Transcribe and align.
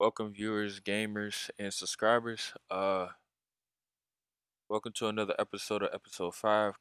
Welcome 0.00 0.32
viewers, 0.32 0.80
gamers, 0.80 1.50
and 1.58 1.72
subscribers. 1.72 2.52
Uh 2.70 3.08
welcome 4.68 4.92
to 4.92 5.06
another 5.08 5.34
episode 5.38 5.82
of 5.82 5.90
episode 5.92 6.34
five 6.34 6.74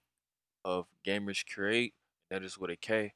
of 0.65 0.87
Gamers 1.05 1.43
Create. 1.47 1.93
That 2.29 2.43
is 2.43 2.57
with 2.57 2.71
a 2.71 2.75
K. 2.75 3.13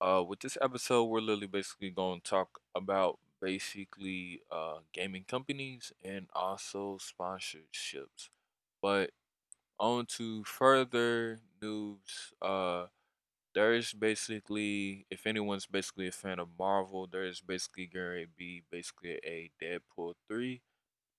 Uh 0.00 0.24
with 0.26 0.40
this 0.40 0.58
episode 0.62 1.04
we're 1.04 1.20
literally 1.20 1.46
basically 1.46 1.90
gonna 1.90 2.20
talk 2.20 2.60
about 2.74 3.18
basically 3.42 4.42
uh 4.50 4.78
gaming 4.92 5.24
companies 5.28 5.92
and 6.04 6.28
also 6.34 6.98
sponsorships. 6.98 8.30
But 8.82 9.10
on 9.80 10.06
to 10.18 10.44
further 10.44 11.40
news. 11.62 12.32
Uh 12.42 12.86
there 13.54 13.74
is 13.74 13.92
basically 13.92 15.06
if 15.10 15.26
anyone's 15.26 15.66
basically 15.66 16.08
a 16.08 16.12
fan 16.12 16.38
of 16.38 16.48
Marvel, 16.58 17.06
there 17.10 17.24
is 17.24 17.40
basically 17.40 17.86
going 17.86 18.22
to 18.22 18.28
be 18.36 18.62
basically 18.70 19.12
a 19.24 19.50
Deadpool 19.62 20.14
3 20.28 20.60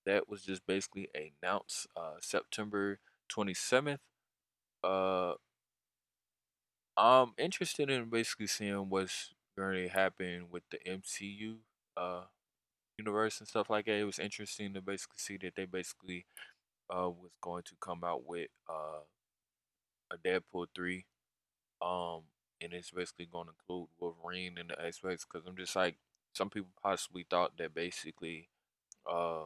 that 0.04 0.28
was 0.28 0.42
just 0.42 0.66
basically 0.66 1.08
announced 1.14 1.86
uh 1.96 2.14
September 2.20 2.98
27th. 3.30 3.98
Uh 4.84 5.34
I'm 6.96 7.32
interested 7.38 7.90
in 7.90 8.08
basically 8.08 8.46
seeing 8.46 8.88
what's 8.88 9.34
going 9.58 9.74
to 9.84 9.88
happen 9.88 10.46
with 10.50 10.62
the 10.70 10.78
MCU 10.86 11.56
uh 11.96 12.24
universe 12.98 13.40
and 13.40 13.48
stuff 13.48 13.70
like 13.70 13.86
that. 13.86 13.96
It 13.96 14.04
was 14.04 14.18
interesting 14.18 14.74
to 14.74 14.82
basically 14.82 15.18
see 15.18 15.38
that 15.38 15.54
they 15.56 15.64
basically 15.64 16.26
uh 16.90 17.10
was 17.10 17.32
going 17.40 17.62
to 17.64 17.74
come 17.80 18.02
out 18.04 18.26
with 18.26 18.48
uh 18.68 19.04
a 20.12 20.18
Deadpool 20.18 20.66
3 20.74 21.04
um 21.82 22.22
and 22.60 22.72
it's 22.72 22.90
basically 22.90 23.26
going 23.26 23.46
to 23.46 23.52
include 23.52 23.88
Wolverine 23.98 24.56
and 24.58 24.70
the 24.70 24.80
X-Men 24.86 25.16
cuz 25.28 25.44
I'm 25.46 25.56
just 25.56 25.76
like 25.76 25.96
some 26.32 26.50
people 26.50 26.70
possibly 26.82 27.24
thought 27.28 27.56
that 27.58 27.74
basically 27.74 28.48
uh 29.06 29.44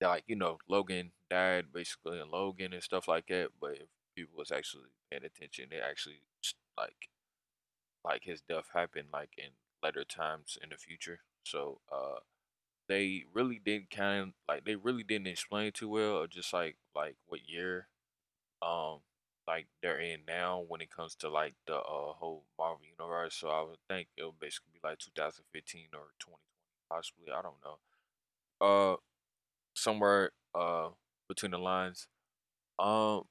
like 0.00 0.24
you 0.26 0.36
know 0.36 0.58
Logan 0.68 1.12
died 1.28 1.66
basically 1.72 2.20
in 2.20 2.30
Logan 2.30 2.72
and 2.72 2.82
stuff 2.82 3.08
like 3.08 3.26
that. 3.28 3.50
But 3.60 3.72
if 3.72 3.88
people 4.14 4.36
was 4.38 4.50
actually 4.50 4.90
paying 5.10 5.24
attention, 5.24 5.66
they 5.70 5.80
actually 5.80 6.22
like 6.76 7.08
like 8.04 8.24
his 8.24 8.40
death 8.42 8.68
happened 8.74 9.08
like 9.12 9.30
in 9.38 9.50
later 9.82 10.04
times 10.04 10.58
in 10.62 10.70
the 10.70 10.76
future. 10.76 11.20
So 11.44 11.80
uh 11.92 12.20
they 12.88 13.24
really 13.34 13.60
didn't 13.64 13.90
kind 13.90 14.20
of 14.22 14.28
like 14.48 14.64
they 14.64 14.76
really 14.76 15.04
didn't 15.04 15.28
explain 15.28 15.72
too 15.72 15.88
well 15.90 16.16
or 16.18 16.26
just 16.26 16.52
like 16.52 16.76
like 16.94 17.16
what 17.28 17.48
year 17.48 17.88
um 18.62 19.00
like 19.46 19.66
they're 19.82 19.98
in 20.00 20.20
now 20.26 20.64
when 20.68 20.80
it 20.80 20.90
comes 20.90 21.14
to 21.16 21.28
like 21.28 21.54
the 21.66 21.76
uh 21.76 22.12
whole 22.14 22.44
Marvel 22.58 22.84
universe. 22.98 23.36
So 23.36 23.48
I 23.50 23.62
would 23.62 23.78
think 23.88 24.08
it 24.16 24.24
would 24.24 24.38
basically 24.40 24.72
be 24.74 24.80
like 24.88 24.98
2015 24.98 25.88
or 25.94 26.12
2020 26.18 26.90
possibly. 26.90 27.32
I 27.32 27.42
don't 27.42 27.62
know. 27.64 27.78
Uh 28.60 28.96
somewhere 29.74 30.32
uh 30.54 30.90
between 31.28 31.52
the 31.52 31.58
lines. 31.58 32.08
Um, 32.78 33.24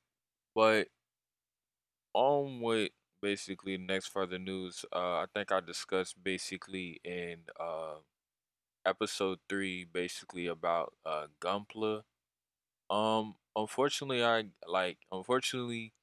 but 0.55 0.87
on 2.13 2.61
with 2.61 2.91
basically 3.21 3.77
next 3.77 4.07
further 4.07 4.39
news. 4.39 4.85
Uh, 4.93 5.19
I 5.19 5.25
think 5.33 5.51
I 5.51 5.59
discussed 5.59 6.21
basically 6.23 6.99
in 7.03 7.39
uh 7.59 7.95
episode 8.85 9.39
three 9.49 9.85
basically 9.85 10.47
about 10.47 10.93
uh 11.05 11.27
Gunpla. 11.41 12.03
Um, 12.89 13.35
unfortunately, 13.55 14.23
I 14.23 14.45
like 14.67 14.99
unfortunately, 15.11 15.93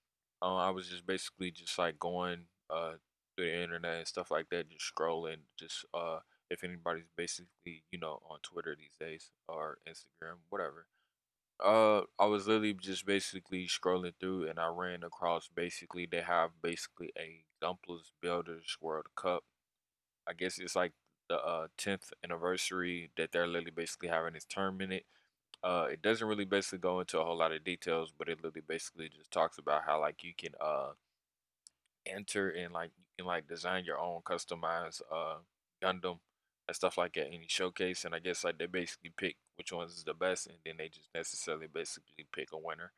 uh, 0.42 0.56
I 0.56 0.70
was 0.70 0.88
just 0.88 1.06
basically 1.06 1.50
just 1.50 1.78
like 1.78 1.98
going 1.98 2.46
uh 2.70 2.92
through 3.36 3.46
the 3.50 3.62
internet 3.62 3.98
and 3.98 4.06
stuff 4.08 4.30
like 4.30 4.48
that, 4.50 4.70
just 4.70 4.92
scrolling, 4.94 5.42
just 5.58 5.84
uh 5.94 6.18
if 6.50 6.62
anybody's 6.64 7.10
basically 7.16 7.84
you 7.90 7.98
know 7.98 8.20
on 8.30 8.38
Twitter 8.42 8.76
these 8.78 8.96
days 9.00 9.30
or 9.48 9.78
Instagram, 9.88 10.38
whatever 10.50 10.86
Uh, 11.64 12.02
I 12.18 12.26
was 12.26 12.46
literally 12.48 12.74
just 12.74 13.06
basically 13.06 13.66
scrolling 13.68 14.14
through, 14.20 14.48
and 14.48 14.58
I 14.60 14.68
ran 14.68 15.02
across 15.04 15.48
basically 15.48 16.06
they 16.06 16.22
have 16.22 16.50
basically 16.62 17.12
a 17.18 17.44
Gunpla 17.62 18.00
Builders 18.22 18.76
World 18.80 19.06
Cup. 19.16 19.44
I 20.28 20.32
guess 20.34 20.58
it's 20.58 20.76
like 20.76 20.92
the 21.28 21.36
uh 21.38 21.68
tenth 21.78 22.12
anniversary 22.24 23.10
that 23.16 23.32
they're 23.32 23.46
literally 23.46 23.72
basically 23.72 24.08
having 24.08 24.34
this 24.34 24.46
tournament. 24.48 25.04
Uh, 25.66 25.88
it 25.90 26.00
doesn't 26.00 26.28
really 26.28 26.44
basically 26.44 26.78
go 26.78 27.00
into 27.00 27.18
a 27.18 27.24
whole 27.24 27.38
lot 27.38 27.50
of 27.50 27.64
details, 27.64 28.12
but 28.16 28.28
it 28.28 28.38
literally 28.38 28.62
basically 28.68 29.08
just 29.08 29.32
talks 29.32 29.58
about 29.58 29.82
how 29.84 30.00
like 30.00 30.22
you 30.22 30.32
can 30.38 30.52
uh 30.60 30.92
enter 32.06 32.50
and 32.50 32.72
like 32.72 32.92
you 32.96 33.24
can 33.24 33.26
like 33.26 33.48
design 33.48 33.84
your 33.84 33.98
own 33.98 34.20
customized 34.22 35.02
uh 35.12 35.38
Gundam 35.82 36.20
and 36.68 36.76
stuff 36.76 36.96
like 36.96 37.14
that 37.14 37.34
in 37.34 37.40
the 37.40 37.48
showcase. 37.48 38.04
And 38.04 38.14
I 38.14 38.20
guess 38.20 38.44
like 38.44 38.58
they 38.58 38.66
basically 38.66 39.12
pick 39.16 39.36
which 39.56 39.72
ones 39.72 39.92
is 39.96 40.04
the 40.04 40.14
best, 40.14 40.46
and 40.46 40.58
then 40.64 40.76
they 40.78 40.88
just 40.88 41.08
necessarily 41.12 41.66
basically 41.66 42.26
pick 42.32 42.50
a 42.52 42.58
winner. 42.58 42.92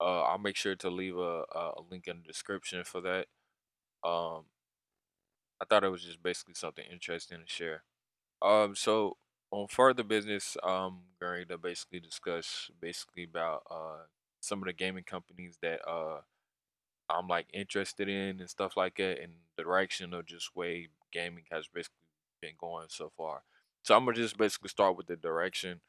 Uh, 0.00 0.22
I'll 0.22 0.38
make 0.38 0.56
sure 0.56 0.74
to 0.74 0.90
leave 0.90 1.16
a, 1.16 1.44
a 1.54 1.72
a 1.76 1.82
link 1.88 2.08
in 2.08 2.22
the 2.22 2.26
description 2.26 2.82
for 2.82 3.00
that. 3.02 3.26
Um, 4.02 4.46
I 5.60 5.64
thought 5.68 5.84
it 5.84 5.90
was 5.90 6.02
just 6.02 6.22
basically 6.22 6.54
something 6.54 6.84
interesting 6.90 7.38
to 7.38 7.46
share. 7.46 7.84
Um, 8.42 8.74
so 8.74 9.16
on 9.50 9.66
further 9.68 10.02
business, 10.04 10.56
um, 10.62 11.00
going 11.20 11.48
to 11.48 11.58
basically 11.58 12.00
discuss 12.00 12.70
basically 12.80 13.24
about 13.24 13.62
uh 13.70 14.04
some 14.40 14.60
of 14.60 14.66
the 14.66 14.72
gaming 14.72 15.04
companies 15.04 15.58
that 15.62 15.80
uh 15.88 16.20
I'm 17.10 17.28
like 17.28 17.48
interested 17.52 18.08
in 18.08 18.40
and 18.40 18.50
stuff 18.50 18.76
like 18.76 18.96
that, 18.96 19.20
and 19.20 19.32
the 19.56 19.64
direction 19.64 20.14
of 20.14 20.26
just 20.26 20.54
way 20.56 20.88
gaming 21.12 21.44
has 21.50 21.66
basically 21.68 21.96
been 22.40 22.54
going 22.58 22.86
so 22.88 23.10
far. 23.16 23.42
So 23.82 23.96
I'm 23.96 24.04
gonna 24.04 24.16
just 24.16 24.38
basically 24.38 24.68
start 24.68 24.96
with 24.96 25.06
the 25.06 25.16
direction. 25.16 25.80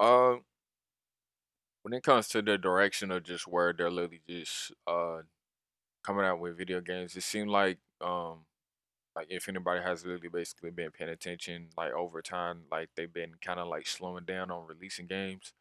Um, 0.00 0.44
when 1.82 1.94
it 1.94 2.02
comes 2.02 2.28
to 2.28 2.42
the 2.42 2.58
direction 2.58 3.10
of 3.10 3.24
just 3.24 3.46
where 3.46 3.72
they're 3.72 3.90
literally 3.90 4.20
just 4.28 4.72
uh 4.86 5.22
coming 6.04 6.24
out 6.24 6.40
with 6.40 6.58
video 6.58 6.80
games, 6.80 7.16
it 7.16 7.22
seemed 7.22 7.50
like 7.50 7.78
um 8.00 8.46
like 9.16 9.26
if 9.30 9.48
anybody 9.48 9.82
has 9.82 10.04
really 10.04 10.28
basically 10.28 10.70
been 10.70 10.90
paying 10.90 11.10
attention, 11.10 11.68
like 11.76 11.92
over 11.92 12.22
time, 12.22 12.62
like 12.70 12.90
they've 12.96 13.12
been 13.12 13.34
kind 13.42 13.58
of 13.60 13.68
like 13.68 13.86
slowing 13.86 14.24
down 14.24 14.50
on 14.50 14.66
releasing 14.66 15.06
games. 15.06 15.52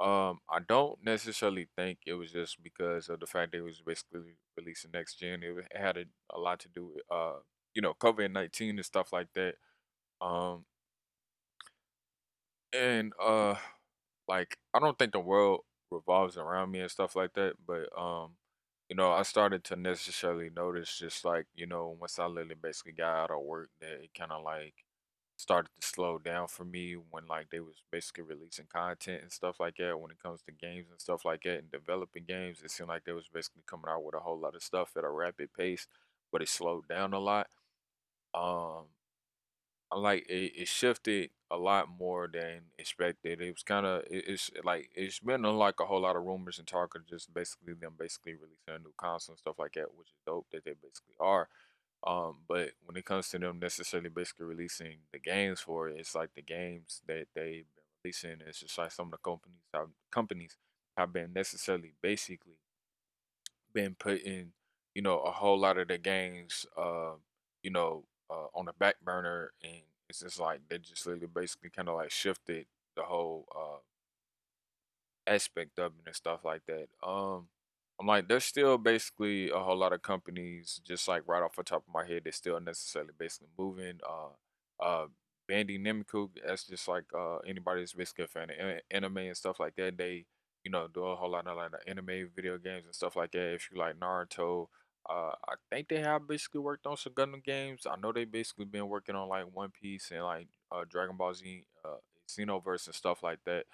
Um, 0.00 0.40
I 0.50 0.58
don't 0.66 0.98
necessarily 1.04 1.68
think 1.76 1.98
it 2.06 2.14
was 2.14 2.32
just 2.32 2.62
because 2.62 3.08
of 3.08 3.20
the 3.20 3.26
fact 3.26 3.52
that 3.52 3.58
it 3.58 3.62
was 3.62 3.80
basically 3.80 4.34
releasing 4.56 4.90
next 4.92 5.18
gen. 5.20 5.42
It, 5.42 5.66
had 5.74 5.96
a, 5.96 6.04
a 6.30 6.38
lot 6.38 6.60
to 6.60 6.68
do 6.68 6.86
with 6.94 7.04
uh, 7.10 7.38
you 7.74 7.82
know, 7.82 7.94
COVID 7.94 8.32
nineteen 8.32 8.76
and 8.76 8.84
stuff 8.84 9.12
like 9.12 9.28
that. 9.34 9.54
Um, 10.20 10.64
and 12.72 13.12
uh, 13.22 13.54
like 14.28 14.56
I 14.72 14.80
don't 14.80 14.98
think 14.98 15.12
the 15.12 15.20
world 15.20 15.60
revolves 15.90 16.36
around 16.36 16.70
me 16.70 16.80
and 16.80 16.90
stuff 16.90 17.16
like 17.16 17.34
that, 17.34 17.54
but 17.66 17.88
um, 17.98 18.32
you 18.88 18.96
know, 18.96 19.12
I 19.12 19.22
started 19.22 19.64
to 19.64 19.76
necessarily 19.76 20.50
notice 20.54 20.98
just 20.98 21.24
like 21.24 21.46
you 21.54 21.66
know, 21.66 21.96
once 22.00 22.18
I 22.18 22.26
literally 22.26 22.56
basically 22.60 22.92
got 22.92 23.16
out 23.24 23.30
of 23.30 23.42
work, 23.42 23.70
that 23.80 24.02
it 24.04 24.10
kind 24.16 24.32
of 24.32 24.42
like 24.44 24.74
started 25.36 25.70
to 25.80 25.86
slow 25.86 26.18
down 26.18 26.48
for 26.48 26.64
me 26.64 26.94
when 26.94 27.26
like 27.26 27.50
they 27.50 27.60
was 27.60 27.82
basically 27.90 28.24
releasing 28.24 28.66
content 28.72 29.22
and 29.22 29.32
stuff 29.32 29.58
like 29.60 29.76
that 29.78 29.98
when 30.00 30.10
it 30.10 30.22
comes 30.22 30.42
to 30.42 30.52
games 30.52 30.86
and 30.90 31.00
stuff 31.00 31.24
like 31.24 31.42
that 31.42 31.58
and 31.58 31.70
developing 31.72 32.24
games 32.24 32.62
it 32.64 32.70
seemed 32.70 32.88
like 32.88 33.04
they 33.04 33.12
was 33.12 33.28
basically 33.34 33.62
coming 33.66 33.86
out 33.88 34.04
with 34.04 34.14
a 34.14 34.20
whole 34.20 34.38
lot 34.38 34.54
of 34.54 34.62
stuff 34.62 34.92
at 34.96 35.02
a 35.04 35.10
rapid 35.10 35.48
pace 35.52 35.88
but 36.32 36.40
it 36.42 36.48
slowed 36.48 36.86
down 36.88 37.12
a 37.12 37.18
lot. 37.18 37.48
Um 38.34 38.86
I 39.94 39.98
like 39.98 40.26
it, 40.28 40.52
it 40.62 40.68
shifted 40.68 41.30
a 41.50 41.56
lot 41.56 41.88
more 41.88 42.28
than 42.32 42.62
expected 42.78 43.40
it 43.40 43.52
was 43.52 43.62
kind 43.62 43.86
of 43.86 44.02
it, 44.10 44.24
it's 44.28 44.50
like 44.64 44.90
it's 44.94 45.20
been 45.20 45.42
like 45.42 45.80
a 45.80 45.86
whole 45.86 46.00
lot 46.02 46.16
of 46.16 46.24
rumors 46.24 46.58
and 46.58 46.66
talk 46.66 46.96
of 46.96 47.06
just 47.06 47.32
basically 47.32 47.74
them 47.74 47.94
basically 47.98 48.34
releasing 48.34 48.74
a 48.74 48.78
new 48.78 48.92
console 48.98 49.34
and 49.34 49.38
stuff 49.38 49.58
like 49.58 49.74
that 49.74 49.94
which 49.96 50.08
is 50.08 50.14
dope 50.26 50.46
that 50.52 50.64
they 50.64 50.72
basically 50.82 51.14
are 51.20 51.48
um, 52.06 52.38
but 52.48 52.70
when 52.84 52.96
it 52.96 53.04
comes 53.06 53.28
to 53.30 53.38
them 53.40 53.58
necessarily 53.58 54.10
basically 54.10 54.46
releasing 54.46 54.98
the 55.12 55.18
games 55.18 55.60
for 55.60 55.88
it, 55.88 55.98
it's 55.98 56.14
like 56.14 56.30
the 56.36 56.42
games 56.42 57.02
that 57.08 57.26
they've 57.34 57.66
been 57.74 57.84
releasing. 58.04 58.36
It's 58.46 58.60
just 58.60 58.78
like 58.78 58.92
some 58.92 59.08
of 59.08 59.12
the 59.12 59.18
companies 59.18 59.64
have 59.74 59.88
companies 60.12 60.56
have 60.96 61.12
been 61.12 61.32
necessarily 61.34 61.94
basically 62.02 62.58
been 63.72 63.94
putting, 63.94 64.52
you 64.94 65.02
know, 65.02 65.18
a 65.20 65.30
whole 65.30 65.58
lot 65.58 65.78
of 65.78 65.88
the 65.88 65.98
games, 65.98 66.66
uh, 66.76 67.12
you 67.62 67.70
know, 67.70 68.04
uh, 68.30 68.46
on 68.54 68.66
the 68.66 68.72
back 68.74 68.96
burner, 69.04 69.52
and 69.62 69.82
it's 70.08 70.20
just 70.20 70.40
like 70.40 70.60
they 70.68 70.78
just 70.78 71.06
literally 71.06 71.26
basically 71.32 71.70
kind 71.70 71.88
of 71.88 71.96
like 71.96 72.10
shifted 72.10 72.66
the 72.96 73.02
whole 73.02 73.46
uh 73.54 73.78
aspect 75.26 75.78
of 75.78 75.92
it 75.98 76.06
and 76.06 76.16
stuff 76.16 76.44
like 76.44 76.62
that. 76.66 76.88
Um, 77.06 77.48
I'm 78.00 78.06
like, 78.06 78.28
there's 78.28 78.44
still 78.44 78.76
basically 78.78 79.50
a 79.50 79.58
whole 79.58 79.76
lot 79.76 79.92
of 79.92 80.02
companies, 80.02 80.80
just 80.84 81.06
like 81.08 81.22
right 81.26 81.42
off 81.42 81.56
the 81.56 81.62
top 81.62 81.84
of 81.86 81.94
my 81.94 82.04
head, 82.06 82.22
that's 82.24 82.36
still 82.38 82.58
necessarily 82.60 83.12
basically 83.18 83.48
moving. 83.58 84.00
Uh, 84.08 84.84
uh, 84.84 85.06
Bandai 85.50 85.78
Namco, 85.80 86.30
that's 86.46 86.64
just 86.64 86.88
like 86.88 87.04
uh 87.16 87.36
anybody 87.46 87.82
that's 87.82 87.92
basically 87.92 88.24
a 88.24 88.28
fan 88.28 88.48
of 88.50 88.80
anime 88.90 89.18
and 89.18 89.36
stuff 89.36 89.60
like 89.60 89.76
that. 89.76 89.96
They, 89.98 90.24
you 90.64 90.70
know, 90.70 90.88
do 90.92 91.04
a 91.04 91.16
whole 91.16 91.30
lot 91.30 91.46
of 91.46 91.56
like 91.56 91.70
anime 91.86 92.30
video 92.34 92.58
games 92.58 92.86
and 92.86 92.94
stuff 92.94 93.16
like 93.16 93.32
that. 93.32 93.54
If 93.54 93.68
you 93.70 93.78
like 93.78 93.98
Naruto, 94.00 94.68
uh, 95.08 95.32
I 95.48 95.54
think 95.70 95.88
they 95.88 96.00
have 96.00 96.26
basically 96.28 96.60
worked 96.60 96.86
on 96.86 96.96
some 96.96 97.12
Gundam 97.12 97.44
games. 97.44 97.86
I 97.90 97.96
know 97.96 98.12
they 98.12 98.24
basically 98.24 98.64
been 98.64 98.88
working 98.88 99.14
on 99.16 99.28
like 99.28 99.44
One 99.52 99.70
Piece 99.70 100.10
and 100.10 100.24
like 100.24 100.48
uh, 100.72 100.84
Dragon 100.88 101.16
Ball 101.16 101.34
Z, 101.34 101.64
uh, 101.84 101.96
Xenoverse 102.28 102.86
and 102.86 102.94
stuff 102.94 103.22
like 103.22 103.40
that. 103.44 103.66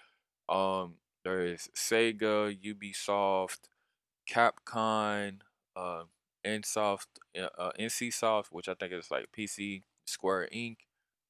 Um, 0.53 0.97
there 1.25 1.43
is 1.47 1.69
Sega, 1.77 2.57
Ubisoft, 2.63 3.69
Capcom, 4.29 5.41
uh, 5.77 6.05
NSoft, 6.45 7.07
uh, 7.39 7.49
uh, 7.59 7.73
NCSoft, 7.79 8.47
which 8.51 8.69
I 8.69 8.75
think 8.75 8.93
is 8.93 9.11
like 9.11 9.33
PC, 9.33 9.83
Square 10.07 10.49
Enix 10.55 10.77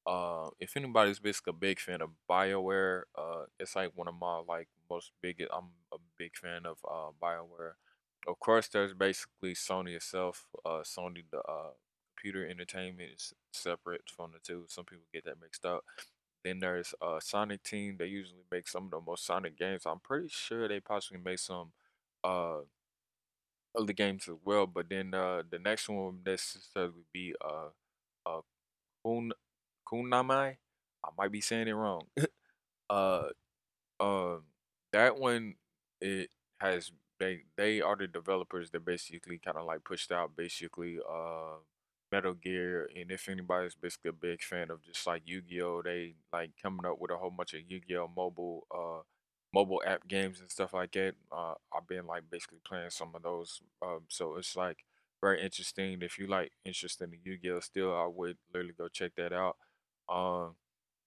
Uh, 0.07 0.51
if 0.61 0.77
anybody's 0.77 1.19
basically 1.21 1.51
a 1.51 1.55
big 1.55 1.79
fan 1.81 2.01
of 2.03 2.11
BioWare, 2.29 3.03
uh, 3.17 3.45
it's 3.59 3.77
like 3.77 3.93
one 3.97 4.09
of 4.09 4.15
my 4.21 4.39
like 4.49 4.69
most 4.91 5.13
big. 5.23 5.43
I'm 5.53 5.71
a 5.93 5.99
big 6.19 6.37
fan 6.37 6.67
of 6.67 6.79
uh 6.89 7.11
BioWare. 7.23 7.75
Of 8.27 8.39
course, 8.39 8.69
there's 8.69 8.95
basically 8.95 9.55
Sony 9.55 9.95
itself. 9.97 10.47
Uh, 10.65 10.83
Sony 10.85 11.25
the 11.31 11.39
uh 11.41 11.71
computer 12.17 12.47
entertainment 12.47 13.11
is 13.17 13.33
separate 13.53 14.03
from 14.15 14.33
the 14.33 14.39
two. 14.41 14.65
Some 14.69 14.85
people 14.85 15.05
get 15.13 15.25
that 15.25 15.41
mixed 15.41 15.65
up. 15.65 15.85
Then 16.45 16.61
there's 16.61 16.95
uh 17.03 17.21
Sonic 17.21 17.63
Team. 17.63 17.97
They 17.99 18.07
usually 18.07 18.45
make 18.51 18.69
some 18.69 18.87
of 18.87 18.91
the 18.93 19.01
most 19.01 19.27
Sonic 19.27 19.59
games. 19.59 19.85
I'm 19.87 20.01
pretty 20.01 20.29
sure 20.31 20.69
they 20.69 20.81
possibly 20.81 21.21
make 21.25 21.39
some 21.39 21.73
uh 22.25 22.61
other 23.77 23.93
games 23.93 24.29
as 24.29 24.37
well. 24.45 24.67
But 24.67 24.89
then 24.89 25.15
uh 25.15 25.43
the 25.49 25.59
next 25.59 25.89
one 25.89 26.05
would 26.07 26.27
necessarily 26.27 27.05
be 27.13 27.35
uh 27.45 27.69
uh 28.27 28.41
Kun 29.05 29.33
Kunamai. 29.91 30.57
I 31.05 31.09
might 31.19 31.33
be 31.33 31.41
saying 31.41 31.69
it 31.69 31.73
wrong. 31.73 32.03
uh 32.91 33.25
um 34.01 34.45
that 34.93 35.19
one 35.19 35.57
it 36.01 36.31
has 36.61 36.93
they 37.21 37.43
they 37.57 37.83
are 37.83 37.97
the 37.97 38.09
developers 38.09 38.71
that 38.73 38.85
basically 38.87 39.39
kind 39.39 39.59
of 39.59 39.67
like 39.67 39.85
pushed 39.85 40.13
out 40.13 40.37
basically 40.37 40.99
uh 41.11 41.57
Metal 42.13 42.35
Gear 42.35 42.91
and 42.97 43.13
if 43.13 43.29
anybody's 43.29 43.77
basically 43.77 44.11
a 44.11 44.13
big 44.13 44.43
fan 44.43 44.71
of 44.71 44.83
just 44.83 45.07
like 45.07 45.23
Yu-Gi-Oh 45.27 45.83
they 45.83 46.17
like 46.33 46.53
coming 46.61 46.87
up 46.87 47.01
with 47.01 47.13
a 47.13 47.17
whole 47.17 47.31
bunch 47.31 47.55
of 47.55 47.61
Yu-Gi-Oh 47.69 48.11
mobile 48.17 48.67
uh 48.75 49.03
mobile 49.55 49.83
app 49.87 50.09
games 50.09 50.41
and 50.41 50.51
stuff 50.51 50.75
like 50.75 50.93
that 50.93 51.15
uh 51.33 51.55
I've 51.75 51.87
been 51.89 52.07
like 52.07 52.25
basically 52.31 52.61
playing 52.67 52.91
some 52.91 53.13
of 53.15 53.23
those 53.23 53.61
um 53.83 54.03
so 54.09 54.37
it's 54.37 54.57
like 54.57 54.79
very 55.21 55.43
interesting 55.43 55.99
if 56.03 56.19
you 56.19 56.27
like 56.27 56.53
interested 56.65 57.13
in 57.13 57.21
Yu-Gi-Oh 57.25 57.61
still 57.61 57.95
I 57.95 58.07
would 58.07 58.39
literally 58.53 58.75
go 58.77 58.89
check 58.89 59.13
that 59.17 59.33
out 59.33 59.57
um 60.09 60.57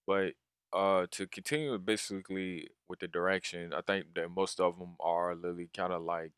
but 0.06 0.34
uh, 0.74 1.06
to 1.12 1.26
continue 1.26 1.78
basically 1.78 2.68
with 2.88 3.00
the 3.00 3.08
direction, 3.08 3.72
I 3.74 3.80
think 3.82 4.14
that 4.14 4.30
most 4.30 4.60
of 4.60 4.78
them 4.78 4.96
are 5.00 5.34
literally 5.34 5.70
kind 5.74 5.92
of 5.92 6.02
like 6.02 6.32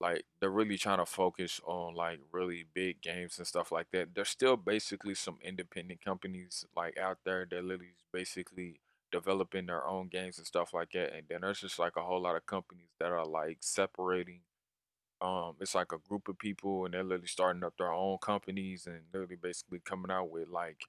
like 0.00 0.24
they're 0.40 0.50
really 0.50 0.78
trying 0.78 0.98
to 0.98 1.06
focus 1.06 1.60
on 1.64 1.94
like 1.94 2.20
really 2.32 2.64
big 2.74 3.00
games 3.02 3.38
and 3.38 3.46
stuff 3.46 3.72
like 3.72 3.90
that. 3.92 4.14
There's 4.14 4.28
still 4.30 4.56
basically 4.56 5.14
some 5.14 5.38
independent 5.42 6.04
companies 6.04 6.66
like 6.76 6.98
out 6.98 7.18
there 7.24 7.46
that 7.50 7.64
literally 7.64 7.94
basically 8.12 8.80
developing 9.12 9.66
their 9.66 9.86
own 9.86 10.08
games 10.08 10.38
and 10.38 10.46
stuff 10.46 10.74
like 10.74 10.92
that. 10.92 11.14
And 11.14 11.24
then 11.28 11.42
there's 11.42 11.60
just 11.60 11.78
like 11.78 11.96
a 11.96 12.02
whole 12.02 12.20
lot 12.22 12.36
of 12.36 12.46
companies 12.46 12.90
that 13.00 13.12
are 13.12 13.26
like 13.26 13.58
separating. 13.60 14.40
Um, 15.20 15.54
it's 15.60 15.74
like 15.76 15.92
a 15.92 15.98
group 15.98 16.28
of 16.28 16.38
people 16.38 16.84
and 16.84 16.94
they're 16.94 17.04
literally 17.04 17.28
starting 17.28 17.62
up 17.62 17.74
their 17.78 17.92
own 17.92 18.18
companies 18.18 18.86
and 18.86 19.02
literally 19.12 19.36
basically 19.36 19.80
coming 19.84 20.10
out 20.10 20.30
with 20.30 20.48
like 20.48 20.84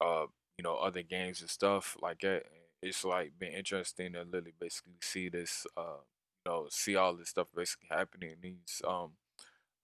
uh 0.00 0.26
you 0.58 0.62
know 0.62 0.76
other 0.76 1.02
games 1.02 1.40
and 1.40 1.50
stuff 1.50 1.96
like 2.00 2.20
that. 2.20 2.44
It's 2.82 3.04
like 3.04 3.38
been 3.38 3.52
interesting 3.52 4.12
to 4.12 4.22
literally 4.22 4.54
basically 4.60 4.94
see 5.02 5.28
this 5.28 5.66
uh 5.76 6.00
you 6.44 6.52
know 6.52 6.66
see 6.70 6.96
all 6.96 7.14
this 7.16 7.30
stuff 7.30 7.48
basically 7.54 7.88
happening. 7.90 8.36
These 8.42 8.82
um 8.86 9.12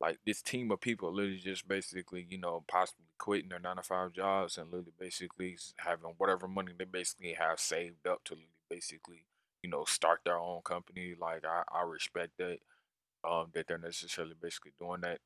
like 0.00 0.19
this 0.26 0.42
team 0.42 0.70
of 0.70 0.80
people 0.80 1.12
literally 1.12 1.38
just 1.38 1.69
basically 1.69 2.26
you 2.28 2.38
know 2.38 2.64
possibly 2.69 3.06
quitting 3.19 3.50
their 3.50 3.60
nine 3.60 3.76
to 3.76 3.82
five 3.82 4.12
jobs 4.12 4.58
and 4.58 4.66
literally 4.70 4.92
basically 4.98 5.56
having 5.78 6.14
whatever 6.19 6.48
money 6.48 6.72
they 6.76 6.84
basically 6.84 7.34
have 7.34 7.60
saved 7.60 8.06
up 8.06 8.25
to 8.25 8.34
literally 8.34 8.50
basically 8.70 9.25
you 9.62 9.70
know 9.70 9.84
start 9.84 10.20
their 10.25 10.38
own 10.38 10.62
company. 10.62 11.14
Like 11.18 11.44
I 11.44 11.62
I 11.72 11.82
respect 11.84 12.32
that 12.38 12.58
um 13.25 13.48
that 13.54 13.68
they're 13.68 13.78
necessarily 13.78 14.36
basically 14.40 14.72
doing 14.80 15.02
that 15.02 15.20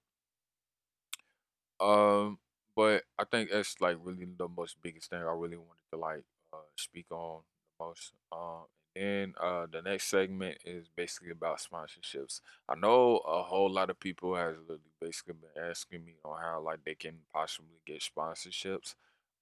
um, 1.81 2.39
but 2.77 3.05
I 3.19 3.25
think 3.25 3.51
that's 3.51 3.81
like 3.81 3.97
really 4.03 4.27
the 4.39 4.49
most 4.49 4.77
biggest 4.83 5.11
thing 5.11 5.21
I 5.21 5.33
really 5.33 5.57
wanted 5.57 5.89
to 5.93 5.99
like 5.99 6.25
uh 6.53 6.59
speak 6.77 7.07
on 7.11 7.43
the 7.79 7.85
most. 7.85 8.13
Um, 8.33 8.67
and 8.95 9.35
uh 9.39 9.67
the 9.71 9.83
next 9.83 10.09
segment 10.09 10.59
is 10.65 10.89
basically 10.97 11.31
about 11.31 11.61
sponsorships. 11.61 12.41
I 12.69 12.75
know 12.77 13.19
a 13.19 13.43
whole 13.43 13.71
lot 13.71 13.91
of 13.91 14.01
people 14.01 14.37
has 14.37 14.57
literally 14.61 14.81
basically 15.01 15.35
been 15.35 15.65
asking 15.71 16.05
me 16.05 16.17
on 16.25 16.41
how 16.41 16.61
like 16.61 16.85
they 16.85 16.95
can 16.95 17.19
possibly 17.33 17.81
get 17.87 18.03
sponsorships. 18.03 18.95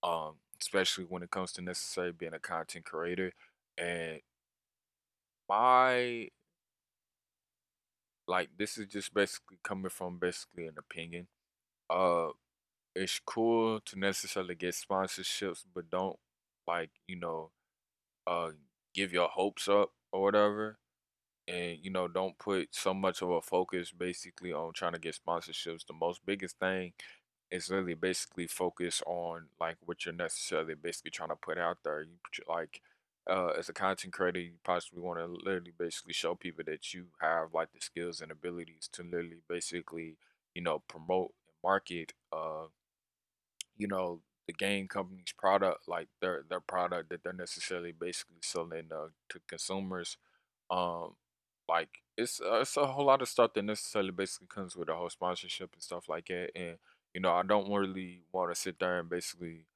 Um, 0.02 0.34
especially 0.60 1.04
when 1.04 1.22
it 1.22 1.30
comes 1.30 1.52
to 1.52 1.62
necessarily 1.62 2.12
being 2.12 2.34
a 2.34 2.38
content 2.38 2.84
creator. 2.84 3.32
And 3.78 4.20
my 5.48 6.28
like 8.26 8.50
this 8.56 8.78
is 8.78 8.86
just 8.86 9.12
basically 9.12 9.58
coming 9.62 9.90
from 9.90 10.18
basically 10.18 10.66
an 10.66 10.76
opinion. 10.78 11.26
Uh 11.90 12.28
it's 12.94 13.20
cool 13.24 13.80
to 13.80 13.98
necessarily 13.98 14.54
get 14.54 14.74
sponsorships, 14.74 15.64
but 15.74 15.90
don't 15.90 16.18
like, 16.66 16.90
you 17.06 17.16
know, 17.16 17.50
uh 18.26 18.50
give 18.94 19.12
your 19.12 19.28
hopes 19.28 19.68
up 19.68 19.92
or 20.12 20.22
whatever. 20.22 20.78
And 21.48 21.78
you 21.82 21.90
know, 21.90 22.08
don't 22.08 22.38
put 22.38 22.74
so 22.74 22.94
much 22.94 23.22
of 23.22 23.30
a 23.30 23.42
focus 23.42 23.92
basically 23.92 24.52
on 24.52 24.72
trying 24.72 24.92
to 24.94 24.98
get 24.98 25.18
sponsorships. 25.26 25.86
The 25.86 25.94
most 25.94 26.24
biggest 26.26 26.58
thing 26.58 26.92
is 27.50 27.70
really 27.70 27.94
basically 27.94 28.46
focus 28.46 29.02
on 29.06 29.46
like 29.60 29.76
what 29.84 30.04
you're 30.04 30.14
necessarily 30.14 30.74
basically 30.74 31.10
trying 31.10 31.28
to 31.30 31.36
put 31.36 31.58
out 31.58 31.78
there. 31.84 32.02
You 32.02 32.16
like 32.48 32.80
uh 33.30 33.48
as 33.58 33.68
a 33.68 33.72
content 33.72 34.12
creator, 34.12 34.40
you 34.40 34.52
possibly 34.64 35.02
want 35.02 35.18
to 35.20 35.26
literally 35.26 35.72
basically 35.78 36.12
show 36.14 36.34
people 36.34 36.64
that 36.66 36.94
you 36.94 37.06
have 37.20 37.54
like 37.54 37.72
the 37.72 37.80
skills 37.80 38.20
and 38.20 38.30
abilities 38.32 38.88
to 38.92 39.02
literally 39.02 39.42
basically, 39.48 40.16
you 40.54 40.62
know, 40.62 40.80
promote 40.88 41.32
and 41.48 41.54
market 41.62 42.12
uh 42.32 42.66
you 43.76 43.88
know, 43.88 44.20
the 44.46 44.52
game 44.52 44.88
company's 44.88 45.32
product, 45.36 45.88
like 45.88 46.08
their 46.20 46.44
their 46.48 46.60
product 46.60 47.10
that 47.10 47.22
they're 47.24 47.32
necessarily 47.32 47.92
basically 47.92 48.38
selling 48.42 48.90
uh, 48.92 49.08
to 49.30 49.40
consumers. 49.48 50.16
Um, 50.70 51.14
like 51.68 51.88
it's 52.16 52.40
uh, 52.40 52.60
it's 52.60 52.76
a 52.76 52.86
whole 52.86 53.06
lot 53.06 53.22
of 53.22 53.28
stuff 53.28 53.54
that 53.54 53.64
necessarily 53.64 54.10
basically 54.10 54.48
comes 54.48 54.76
with 54.76 54.88
a 54.88 54.94
whole 54.94 55.10
sponsorship 55.10 55.72
and 55.72 55.82
stuff 55.82 56.08
like 56.08 56.26
that. 56.28 56.50
And 56.56 56.78
you 57.14 57.20
know, 57.20 57.32
I 57.32 57.42
don't 57.42 57.72
really 57.72 58.22
want 58.32 58.54
to 58.54 58.60
sit 58.60 58.78
there 58.78 58.98
and 58.98 59.08
basically 59.08 59.66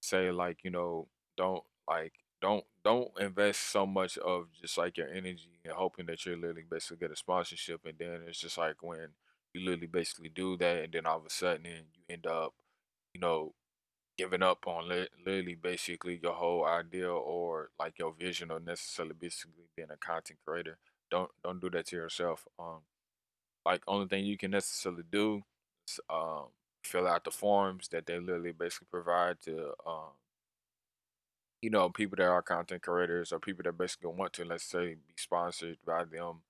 say 0.00 0.30
like, 0.30 0.64
you 0.64 0.70
know, 0.70 1.08
don't 1.36 1.62
like 1.88 2.12
don't 2.42 2.64
don't 2.84 3.10
invest 3.20 3.60
so 3.70 3.86
much 3.86 4.18
of 4.18 4.48
just 4.60 4.76
like 4.78 4.96
your 4.96 5.08
energy 5.08 5.58
and 5.64 5.72
hoping 5.74 6.06
that 6.06 6.24
you're 6.26 6.36
literally 6.36 6.64
basically 6.70 6.98
get 6.98 7.10
a 7.12 7.16
sponsorship 7.16 7.80
and 7.86 7.98
then 7.98 8.20
it's 8.26 8.40
just 8.40 8.58
like 8.58 8.82
when 8.82 9.08
you 9.54 9.60
literally 9.60 9.86
basically 9.86 10.28
do 10.28 10.56
that 10.56 10.84
and 10.84 10.92
then 10.92 11.06
all 11.06 11.18
of 11.18 11.26
a 11.26 11.30
sudden 11.30 11.64
you 11.64 12.14
end 12.14 12.26
up 12.26 12.52
you 13.16 13.20
know 13.20 13.54
giving 14.18 14.42
up 14.42 14.66
on 14.66 14.88
li- 14.88 15.08
literally 15.24 15.54
basically 15.54 16.20
your 16.22 16.34
whole 16.34 16.66
idea 16.66 17.10
or 17.10 17.70
like 17.78 17.98
your 17.98 18.12
vision 18.12 18.50
or 18.50 18.60
necessarily 18.60 19.14
basically 19.18 19.64
being 19.76 19.88
a 19.90 19.96
content 19.96 20.38
creator. 20.46 20.78
Don't 21.10 21.30
don't 21.42 21.60
do 21.60 21.70
that 21.70 21.86
to 21.86 21.96
yourself. 21.96 22.46
Um, 22.58 22.80
like 23.64 23.82
only 23.88 24.08
thing 24.08 24.24
you 24.26 24.38
can 24.38 24.50
necessarily 24.52 25.04
do 25.10 25.42
is 25.88 26.00
um 26.10 26.46
fill 26.84 27.06
out 27.08 27.24
the 27.24 27.30
forms 27.30 27.88
that 27.88 28.06
they 28.06 28.18
literally 28.18 28.52
basically 28.52 28.88
provide 28.90 29.40
to 29.42 29.72
um 29.86 30.12
you 31.62 31.70
know 31.70 31.88
people 31.88 32.16
that 32.16 32.28
are 32.28 32.42
content 32.42 32.82
creators 32.82 33.32
or 33.32 33.40
people 33.40 33.62
that 33.64 33.78
basically 33.78 34.10
want 34.10 34.32
to 34.34 34.44
let's 34.44 34.64
say 34.64 34.94
be 34.94 35.14
sponsored 35.16 35.78
by 35.86 36.04
them 36.04 36.42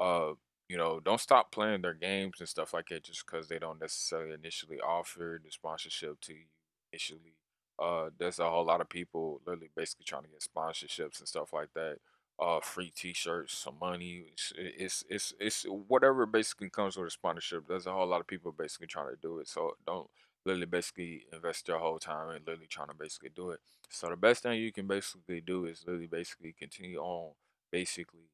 uh, 0.00 0.32
you 0.70 0.76
know, 0.76 1.00
don't 1.00 1.20
stop 1.20 1.50
playing 1.50 1.82
their 1.82 1.94
games 1.94 2.34
and 2.38 2.48
stuff 2.48 2.72
like 2.72 2.90
that 2.90 3.02
just 3.02 3.26
because 3.26 3.48
they 3.48 3.58
don't 3.58 3.80
necessarily 3.80 4.34
initially 4.34 4.80
offer 4.80 5.40
the 5.44 5.50
sponsorship 5.50 6.20
to 6.20 6.32
you 6.32 6.44
initially. 6.92 7.34
Uh, 7.76 8.10
there's 8.16 8.38
a 8.38 8.48
whole 8.48 8.64
lot 8.64 8.80
of 8.80 8.88
people 8.88 9.40
literally 9.44 9.70
basically 9.74 10.04
trying 10.04 10.22
to 10.22 10.28
get 10.28 10.46
sponsorships 10.46 11.18
and 11.18 11.26
stuff 11.26 11.52
like 11.52 11.70
that. 11.74 11.96
Uh, 12.38 12.60
free 12.62 12.92
T-shirts, 12.94 13.58
some 13.58 13.74
money. 13.80 14.26
It's, 14.32 14.52
it's 14.56 15.04
it's 15.10 15.34
it's 15.40 15.66
whatever 15.88 16.24
basically 16.24 16.70
comes 16.70 16.96
with 16.96 17.08
a 17.08 17.10
sponsorship. 17.10 17.66
There's 17.66 17.86
a 17.86 17.92
whole 17.92 18.06
lot 18.06 18.20
of 18.20 18.28
people 18.28 18.52
basically 18.52 18.86
trying 18.86 19.10
to 19.10 19.20
do 19.20 19.40
it. 19.40 19.48
So 19.48 19.72
don't 19.84 20.08
literally 20.46 20.66
basically 20.66 21.24
invest 21.32 21.66
your 21.66 21.80
whole 21.80 21.98
time 21.98 22.28
and 22.28 22.46
literally 22.46 22.68
trying 22.68 22.88
to 22.88 22.94
basically 22.94 23.30
do 23.34 23.50
it. 23.50 23.58
So 23.88 24.08
the 24.08 24.16
best 24.16 24.44
thing 24.44 24.60
you 24.60 24.72
can 24.72 24.86
basically 24.86 25.40
do 25.40 25.64
is 25.64 25.82
literally 25.84 26.06
basically 26.06 26.54
continue 26.56 27.00
on 27.00 27.32
basically 27.72 28.30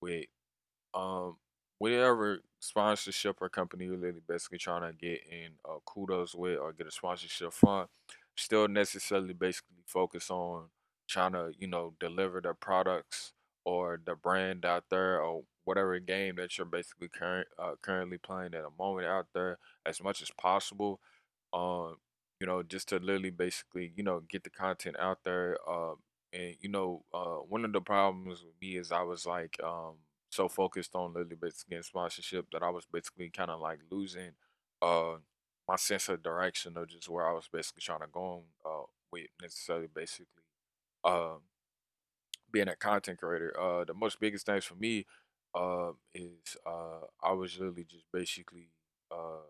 with 0.00 0.26
um, 0.92 1.36
whatever 1.78 2.40
sponsorship 2.60 3.36
or 3.40 3.48
company 3.48 3.84
you're 3.84 3.96
really 3.96 4.22
basically 4.26 4.58
trying 4.58 4.82
to 4.82 4.96
get 4.96 5.20
in 5.30 5.52
uh, 5.68 5.78
kudos 5.84 6.34
with 6.34 6.58
or 6.58 6.72
get 6.72 6.86
a 6.86 6.90
sponsorship 6.90 7.52
from, 7.52 7.86
still 8.36 8.68
necessarily 8.68 9.34
basically 9.34 9.82
focus 9.86 10.30
on 10.30 10.64
trying 11.08 11.32
to, 11.32 11.52
you 11.58 11.66
know, 11.66 11.94
deliver 12.00 12.40
the 12.40 12.54
products 12.54 13.32
or 13.64 14.00
the 14.04 14.14
brand 14.14 14.64
out 14.64 14.84
there 14.90 15.20
or 15.20 15.42
whatever 15.64 15.98
game 15.98 16.36
that 16.36 16.56
you're 16.56 16.64
basically 16.64 17.08
current 17.08 17.48
uh, 17.58 17.72
currently 17.82 18.18
playing 18.18 18.54
at 18.54 18.64
a 18.64 18.70
moment 18.78 19.06
out 19.06 19.26
there 19.34 19.58
as 19.84 20.02
much 20.02 20.22
as 20.22 20.30
possible. 20.30 21.00
Um, 21.52 21.96
you 22.40 22.46
know, 22.46 22.62
just 22.62 22.88
to 22.88 22.96
literally 22.96 23.30
basically, 23.30 23.92
you 23.96 24.02
know, 24.02 24.22
get 24.28 24.44
the 24.44 24.50
content 24.50 24.96
out 24.98 25.18
there. 25.24 25.58
Um, 25.68 25.96
and 26.32 26.56
you 26.60 26.68
know, 26.68 27.04
uh, 27.14 27.36
one 27.48 27.64
of 27.64 27.72
the 27.72 27.80
problems 27.80 28.42
with 28.42 28.54
me 28.60 28.76
is 28.76 28.92
I 28.92 29.02
was 29.02 29.26
like, 29.26 29.56
um, 29.62 29.94
so 30.30 30.48
focused 30.48 30.94
on 30.94 31.12
literally 31.14 31.36
basically 31.40 31.70
getting 31.70 31.82
sponsorship 31.82 32.46
that 32.52 32.62
I 32.62 32.70
was 32.70 32.86
basically 32.90 33.30
kind 33.30 33.50
of 33.50 33.60
like 33.60 33.80
losing, 33.90 34.32
uh, 34.82 35.16
my 35.68 35.76
sense 35.76 36.08
of 36.08 36.22
direction 36.22 36.76
of 36.76 36.88
just 36.88 37.08
where 37.08 37.28
I 37.28 37.32
was 37.32 37.48
basically 37.52 37.82
trying 37.82 38.00
to 38.00 38.06
go 38.12 38.44
uh, 38.64 38.82
with 39.12 39.26
necessarily 39.42 39.88
basically, 39.92 40.42
um, 41.04 41.42
being 42.50 42.68
a 42.68 42.76
content 42.76 43.18
creator. 43.18 43.58
Uh, 43.58 43.84
the 43.84 43.94
most 43.94 44.20
biggest 44.20 44.46
things 44.46 44.64
for 44.64 44.74
me, 44.74 45.06
uh, 45.54 45.92
is 46.14 46.56
uh, 46.66 47.00
I 47.22 47.32
was 47.32 47.54
literally 47.58 47.84
just 47.84 48.04
basically, 48.12 48.68
uh 49.10 49.44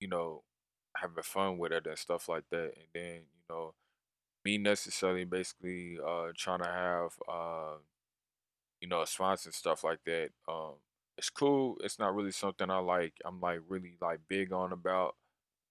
you 0.00 0.08
know, 0.08 0.42
having 0.96 1.22
fun 1.22 1.58
with 1.58 1.72
it 1.72 1.86
and 1.86 1.98
stuff 1.98 2.28
like 2.28 2.44
that. 2.50 2.72
And 2.76 2.86
then, 2.94 3.14
you 3.14 3.44
know, 3.50 3.74
me 4.44 4.58
necessarily 4.58 5.24
basically 5.24 5.98
uh 6.06 6.28
trying 6.36 6.60
to 6.60 6.68
have 6.68 7.12
uh, 7.28 7.78
you 8.80 8.88
know, 8.88 9.02
a 9.02 9.06
sponsor 9.06 9.48
and 9.48 9.54
stuff 9.54 9.84
like 9.84 10.00
that. 10.06 10.30
Um 10.48 10.74
it's 11.18 11.30
cool. 11.30 11.76
It's 11.82 11.98
not 11.98 12.14
really 12.14 12.30
something 12.32 12.70
I 12.70 12.78
like 12.78 13.14
I'm 13.24 13.40
like 13.40 13.60
really 13.68 13.96
like 14.00 14.20
big 14.28 14.52
on 14.52 14.72
about 14.72 15.16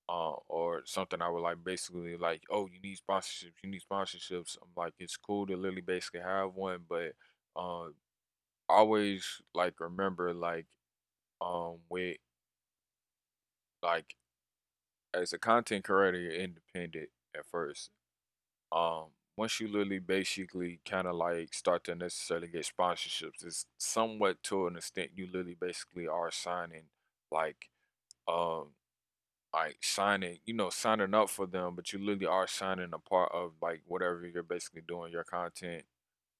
uh 0.10 0.34
or 0.48 0.84
something 0.86 1.22
I 1.22 1.30
would 1.30 1.42
like 1.42 1.64
basically 1.64 2.18
like, 2.18 2.44
oh 2.50 2.68
you 2.68 2.80
need 2.82 2.98
sponsorships, 3.00 3.54
you 3.64 3.70
need 3.72 3.82
sponsorships. 3.90 4.58
I'm 4.62 4.70
like 4.76 4.94
it's 5.00 5.18
cool 5.18 5.48
to 5.48 5.58
literally 5.58 5.82
basically 5.82 6.22
have 6.22 6.54
one, 6.56 6.86
but 6.90 7.14
um 7.56 7.96
always 8.70 9.42
like 9.56 9.80
remember 9.80 10.34
like 10.34 10.68
um 11.42 11.80
with 11.90 12.18
like 13.84 14.16
as 15.14 15.34
a 15.34 15.40
content 15.40 15.84
creator, 15.86 16.20
you're 16.20 16.32
independent 16.34 17.10
at 17.36 17.46
first. 17.46 17.90
Um, 18.72 19.08
once 19.38 19.60
you 19.60 19.67
literally 19.67 20.00
basically 20.00 20.82
kind 20.86 21.08
of 21.08 21.15
like 21.15 21.53
start 21.53 21.84
to 21.86 21.96
necessarily 21.96 22.48
get 22.50 22.65
sponsorships, 22.77 23.46
it's 23.46 23.67
somewhat 23.77 24.44
to 24.44 24.67
an 24.67 24.77
extent 24.77 25.12
you 25.15 25.27
literally 25.27 25.56
basically 25.60 26.08
are 26.08 26.32
signing 26.32 26.86
like 27.32 27.70
um 28.27 28.72
like 29.53 29.77
signing, 29.84 30.39
you 30.46 30.53
know, 30.53 30.70
signing 30.70 31.13
up 31.13 31.29
for 31.29 31.48
them, 31.48 31.75
but 31.75 31.91
you 31.94 32.00
literally 32.00 32.25
are 32.27 32.48
signing 32.48 32.91
a 32.94 33.00
part 33.00 33.32
of 33.34 33.53
like 33.62 33.82
whatever 33.86 34.27
you're 34.27 34.44
basically 34.44 34.82
doing 34.88 35.12
your 35.12 35.24
content 35.24 35.84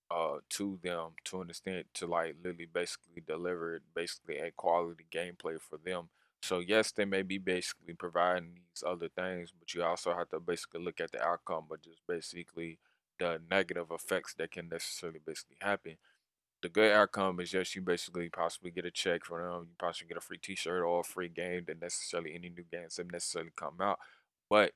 uh 0.10 0.38
to 0.50 0.80
them 0.84 1.12
to 1.26 1.42
an 1.42 1.50
extent 1.50 1.86
to 1.94 2.08
like 2.08 2.36
literally 2.44 2.66
basically 2.72 3.22
deliver 3.26 3.82
basically 3.96 4.38
a 4.38 4.52
quality 4.52 5.06
gameplay 5.12 5.60
for 5.62 5.78
them. 5.78 6.10
So 6.44 6.60
yes, 6.60 6.92
they 6.92 7.06
may 7.06 7.24
be 7.24 7.40
basically 7.40 7.94
providing 7.94 8.56
these 8.56 8.84
other 8.86 9.10
things, 9.10 9.52
but 9.58 9.74
you 9.74 9.84
also 9.84 10.16
have 10.16 10.30
to 10.30 10.40
basically 10.40 10.82
look 10.82 11.02
at 11.02 11.12
the 11.12 11.22
outcome, 11.24 11.66
but 11.70 11.82
just 11.82 12.02
basically 12.08 12.80
the 13.20 13.42
negative 13.50 13.88
effects 13.92 14.34
that 14.36 14.52
can 14.52 14.70
necessarily 14.70 15.20
basically 15.26 15.58
happen. 15.62 15.98
The 16.62 16.70
good 16.70 16.92
outcome 16.92 17.40
is 17.40 17.52
just 17.52 17.76
you 17.76 17.82
basically 17.82 18.30
possibly 18.30 18.72
get 18.72 18.86
a 18.86 18.92
check 18.92 19.26
from 19.26 19.42
them, 19.44 19.68
you 19.70 19.76
possibly 19.80 20.10
get 20.10 20.18
a 20.18 20.22
free 20.22 20.40
T-shirt 20.40 20.84
or 20.84 21.02
a 21.02 21.04
free 21.04 21.30
game 21.30 21.66
that 21.68 21.82
necessarily 21.82 22.34
any 22.36 22.50
new 22.50 22.64
games 22.72 22.96
that 22.96 23.12
necessarily 23.12 23.52
come 23.56 23.76
out. 23.82 24.00
But 24.50 24.74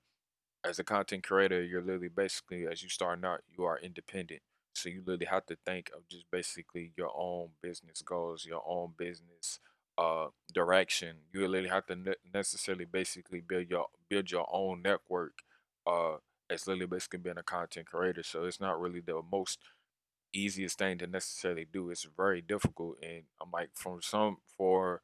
as 0.64 0.80
a 0.80 0.84
content 0.84 1.24
creator, 1.24 1.64
you're 1.64 1.82
literally 1.82 2.08
basically 2.10 2.68
as 2.68 2.84
you 2.84 2.90
start 2.90 3.24
out, 3.26 3.42
you 3.58 3.64
are 3.66 3.80
independent. 3.80 4.42
So 4.74 4.90
you 4.90 5.00
literally 5.00 5.26
have 5.26 5.46
to 5.48 5.58
think 5.66 5.92
of 5.96 6.08
just 6.08 6.26
basically 6.32 6.94
your 6.96 7.12
own 7.16 7.50
business 7.62 8.02
goals, 8.02 8.46
your 8.46 8.64
own 8.66 8.94
business 8.98 9.60
uh 9.98 10.28
direction. 10.54 11.18
You 11.34 11.42
literally 11.48 11.70
have 11.70 11.86
to 11.88 11.96
ne- 11.96 12.24
necessarily 12.34 12.86
basically 12.86 13.42
build 13.42 13.70
your 13.70 13.88
build 14.10 14.32
your 14.32 14.48
own 14.52 14.82
network 14.84 15.40
uh 15.86 16.18
as 16.52 16.68
literally 16.68 16.88
basically 16.88 17.20
being 17.20 17.38
a 17.38 17.44
content 17.44 17.88
creator. 17.88 18.24
So 18.24 18.46
it's 18.46 18.60
not 18.60 18.80
really 18.80 19.02
the 19.02 19.22
most 19.32 19.60
easiest 20.34 20.78
thing 20.78 20.98
to 21.00 21.08
necessarily 21.08 21.66
do. 21.72 21.90
It's 21.90 22.08
very 22.18 22.42
difficult 22.42 22.98
and 23.02 23.24
I'm 23.42 23.52
like 23.52 23.70
from 23.74 24.02
some 24.02 24.38
for 24.58 25.02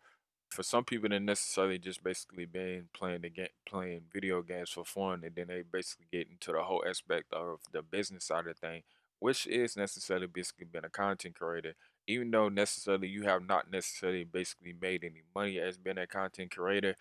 for 0.49 0.63
some 0.63 0.83
people 0.83 1.09
they 1.09 1.19
necessarily 1.19 1.77
just 1.77 2.03
basically 2.03 2.45
been 2.45 2.87
playing 2.93 3.21
the 3.21 3.29
game 3.29 3.47
playing 3.67 4.01
video 4.13 4.41
games 4.41 4.69
for 4.69 4.85
fun 4.85 5.21
and 5.23 5.35
then 5.35 5.47
they 5.47 5.61
basically 5.61 6.07
get 6.11 6.29
into 6.29 6.51
the 6.51 6.61
whole 6.63 6.83
aspect 6.87 7.33
of 7.33 7.59
the 7.73 7.81
business 7.81 8.25
side 8.25 8.47
of 8.47 8.57
thing 8.57 8.81
which 9.19 9.45
is 9.47 9.75
necessarily 9.75 10.27
basically 10.27 10.65
being 10.65 10.85
a 10.85 10.89
content 10.89 11.35
creator 11.35 11.73
even 12.07 12.31
though 12.31 12.47
necessarily 12.47 13.07
you 13.07 13.23
have 13.23 13.45
not 13.45 13.69
necessarily 13.69 14.23
basically 14.23 14.73
made 14.79 15.03
any 15.03 15.21
money 15.35 15.59
as 15.59 15.77
being 15.77 15.97
a 15.97 16.07
content 16.07 16.51
creator 16.55 16.95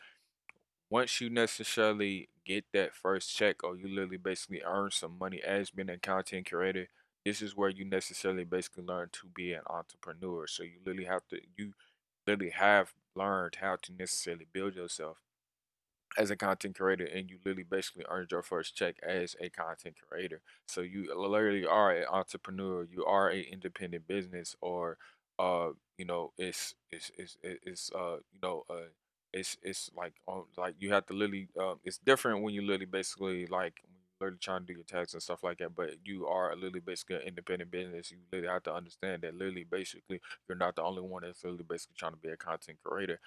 once 0.90 1.20
you 1.20 1.30
necessarily 1.30 2.28
get 2.46 2.64
that 2.72 2.94
first 2.94 3.36
check 3.36 3.64
or 3.64 3.76
you 3.76 3.88
literally 3.88 4.16
basically 4.16 4.62
earn 4.64 4.90
some 4.90 5.18
money 5.18 5.42
as 5.42 5.70
being 5.70 5.90
a 5.90 5.98
content 5.98 6.48
creator 6.48 6.88
this 7.24 7.42
is 7.42 7.56
where 7.56 7.68
you 7.70 7.84
necessarily 7.84 8.44
basically 8.44 8.84
learn 8.84 9.08
to 9.12 9.26
be 9.34 9.52
an 9.52 9.62
entrepreneur 9.68 10.46
so 10.46 10.62
you 10.62 10.78
literally 10.84 11.04
have 11.06 11.26
to 11.28 11.38
you 11.56 11.72
literally 12.26 12.52
have 12.52 12.94
learned 13.14 13.56
how 13.60 13.76
to 13.82 13.92
necessarily 13.92 14.46
build 14.52 14.74
yourself 14.74 15.18
as 16.16 16.30
a 16.30 16.36
content 16.36 16.76
creator 16.76 17.04
and 17.04 17.30
you 17.30 17.36
literally 17.44 17.62
basically 17.62 18.04
earned 18.08 18.30
your 18.30 18.42
first 18.42 18.74
check 18.74 18.96
as 19.02 19.36
a 19.40 19.48
content 19.50 19.96
creator. 20.08 20.40
So 20.66 20.80
you 20.80 21.12
literally 21.14 21.66
are 21.66 21.90
an 21.92 22.06
entrepreneur, 22.10 22.84
you 22.84 23.04
are 23.04 23.30
a 23.30 23.40
independent 23.40 24.06
business 24.06 24.56
or 24.60 24.98
uh 25.38 25.70
you 25.98 26.04
know 26.06 26.32
it's 26.38 26.74
it's 26.90 27.10
it's 27.18 27.36
it's 27.42 27.90
uh 27.94 28.16
you 28.32 28.38
know 28.42 28.64
uh 28.70 28.88
it's 29.32 29.56
it's 29.62 29.90
like 29.96 30.14
um 30.28 30.44
like 30.56 30.74
you 30.78 30.92
have 30.92 31.06
to 31.06 31.14
literally 31.14 31.48
um 31.60 31.78
it's 31.84 31.98
different 31.98 32.42
when 32.42 32.54
you 32.54 32.62
literally 32.62 32.86
basically 32.86 33.46
like 33.46 33.82
literally 34.20 34.38
trying 34.40 34.60
to 34.60 34.66
do 34.66 34.72
your 34.72 34.84
tax 34.84 35.12
and 35.12 35.22
stuff 35.22 35.42
like 35.42 35.58
that 35.58 35.74
but 35.74 35.90
you 36.04 36.26
are 36.26 36.54
literally 36.54 36.80
basically 36.80 37.16
an 37.16 37.22
independent 37.22 37.70
business 37.70 38.10
you 38.10 38.16
literally 38.32 38.52
have 38.52 38.62
to 38.62 38.72
understand 38.72 39.22
that 39.22 39.34
literally 39.34 39.64
basically 39.64 40.20
you're 40.48 40.56
not 40.56 40.74
the 40.76 40.82
only 40.82 41.02
one 41.02 41.22
that's 41.22 41.44
literally 41.44 41.64
basically 41.68 41.96
trying 41.98 42.12
to 42.12 42.18
be 42.18 42.30
a 42.30 42.36
content 42.36 42.78
creator 42.82 43.20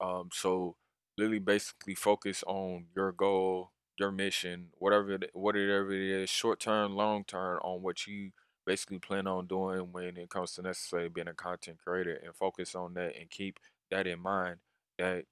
um, 0.00 0.28
so 0.32 0.76
literally 1.16 1.38
basically 1.38 1.94
focus 1.94 2.44
on 2.46 2.86
your 2.94 3.12
goal, 3.12 3.72
your 3.98 4.10
mission, 4.10 4.68
whatever 4.78 5.14
it, 5.14 5.30
whatever 5.32 5.92
it 5.92 6.22
is, 6.22 6.30
short 6.30 6.60
term, 6.60 6.94
long 6.96 7.24
term, 7.24 7.58
on 7.62 7.82
what 7.82 8.06
you 8.06 8.32
basically 8.66 8.98
plan 8.98 9.26
on 9.26 9.46
doing 9.46 9.92
when 9.92 10.16
it 10.16 10.28
comes 10.28 10.52
to 10.52 10.62
necessarily 10.62 11.08
being 11.08 11.28
a 11.28 11.34
content 11.34 11.78
creator, 11.84 12.20
and 12.24 12.34
focus 12.34 12.74
on 12.74 12.94
that 12.94 13.16
and 13.18 13.30
keep 13.30 13.58
that 13.90 14.06
in 14.06 14.20
mind. 14.20 14.56
That 14.98 15.24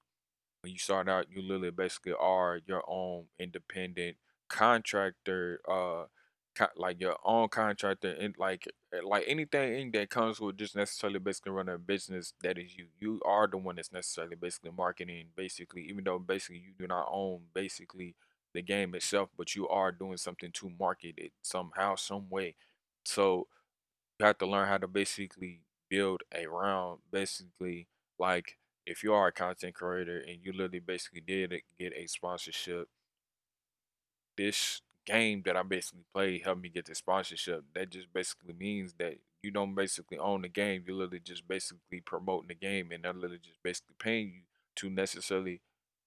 when 0.65 0.73
you 0.73 0.79
start 0.79 1.09
out, 1.09 1.27
you 1.31 1.41
literally 1.41 1.71
basically 1.71 2.13
are 2.19 2.61
your 2.67 2.83
own 2.87 3.27
independent 3.39 4.17
contractor, 4.49 5.61
uh, 5.69 6.05
co- 6.55 6.67
like 6.75 6.99
your 6.99 7.17
own 7.23 7.49
contractor, 7.49 8.11
and 8.11 8.35
like 8.37 8.67
eh, 8.93 9.01
like 9.03 9.25
anything 9.27 9.91
that 9.91 10.09
comes 10.09 10.39
with 10.39 10.57
just 10.57 10.75
necessarily 10.75 11.19
basically 11.19 11.51
running 11.51 11.75
a 11.75 11.79
business 11.79 12.33
that 12.41 12.57
is 12.57 12.77
you. 12.77 12.87
You 12.99 13.21
are 13.25 13.47
the 13.47 13.57
one 13.57 13.75
that's 13.75 13.91
necessarily 13.91 14.35
basically 14.35 14.71
marketing, 14.71 15.27
basically, 15.35 15.83
even 15.83 16.03
though 16.03 16.19
basically 16.19 16.59
you 16.59 16.73
do 16.77 16.87
not 16.87 17.07
own 17.11 17.43
basically 17.53 18.15
the 18.53 18.61
game 18.61 18.95
itself, 18.95 19.29
but 19.37 19.55
you 19.55 19.67
are 19.67 19.91
doing 19.91 20.17
something 20.17 20.51
to 20.53 20.69
market 20.79 21.15
it 21.17 21.33
somehow, 21.43 21.95
some 21.95 22.29
way. 22.29 22.55
So 23.05 23.47
you 24.19 24.25
have 24.25 24.37
to 24.39 24.45
learn 24.47 24.67
how 24.67 24.77
to 24.77 24.87
basically 24.87 25.61
build 25.89 26.23
around 26.33 27.01
basically 27.11 27.87
like 28.19 28.57
if 28.85 29.03
you 29.03 29.13
are 29.13 29.27
a 29.27 29.31
content 29.31 29.75
creator 29.75 30.19
and 30.19 30.39
you 30.43 30.51
literally 30.51 30.79
basically 30.79 31.21
did 31.21 31.53
get 31.79 31.93
a 31.95 32.07
sponsorship 32.07 32.89
this 34.37 34.81
game 35.05 35.43
that 35.45 35.55
I 35.55 35.63
basically 35.63 36.05
played 36.13 36.43
helped 36.43 36.61
me 36.61 36.69
get 36.69 36.85
the 36.85 36.95
sponsorship. 36.95 37.63
That 37.73 37.89
just 37.89 38.11
basically 38.13 38.53
means 38.53 38.93
that 38.99 39.15
you 39.41 39.51
don't 39.51 39.75
basically 39.75 40.17
own 40.17 40.41
the 40.41 40.49
game. 40.49 40.83
You're 40.85 40.97
literally 40.97 41.19
just 41.19 41.47
basically 41.47 42.01
promoting 42.01 42.47
the 42.47 42.55
game 42.55 42.91
and 42.91 43.03
they're 43.03 43.13
literally 43.13 43.39
just 43.39 43.61
basically 43.63 43.95
paying 43.99 44.27
you 44.27 44.41
to 44.77 44.89
necessarily 44.89 45.61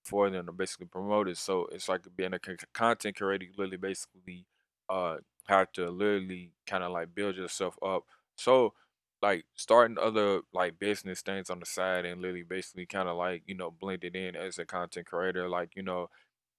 for 0.05 0.31
them 0.31 0.47
to 0.47 0.53
basically 0.53 0.87
promote 0.87 1.29
it. 1.29 1.37
So 1.39 1.67
it's 1.73 1.89
like 1.89 2.05
being 2.17 2.35
a 2.35 2.39
content 2.73 3.17
creator, 3.17 3.45
you 3.45 3.53
literally 3.57 3.77
basically 3.77 4.47
uh 4.89 5.19
have 5.47 5.71
to 5.73 5.89
literally 5.91 6.53
kind 6.67 6.83
of 6.83 6.93
like 6.93 7.15
build 7.15 7.37
yourself 7.37 7.79
up. 7.83 8.05
So 8.37 8.75
like 9.23 9.45
starting 9.55 9.99
other 9.99 10.43
like 10.53 10.79
business 10.79 11.23
things 11.23 11.51
on 11.51 11.61
the 11.61 11.67
side 11.67 12.05
and 12.05 12.21
literally 12.21 12.43
basically 12.45 12.87
kind 12.87 13.09
of 13.09 13.17
like, 13.17 13.43
you 13.47 13.55
know, 13.57 13.71
blend 13.71 14.05
it 14.05 14.15
in 14.17 14.37
as 14.37 14.59
a 14.59 14.65
content 14.67 15.07
creator, 15.07 15.49
like, 15.49 15.75
you 15.77 15.83
know, 15.83 16.09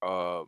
uh 0.02 0.44